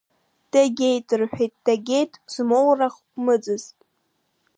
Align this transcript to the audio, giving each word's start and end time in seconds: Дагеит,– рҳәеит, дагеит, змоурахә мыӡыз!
Дагеит,– 0.51 1.07
рҳәеит, 1.19 1.53
дагеит, 1.65 2.11
змоурахә 2.33 3.01
мыӡыз! 3.23 3.63